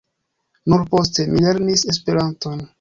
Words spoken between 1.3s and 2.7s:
mi lernis esperanton.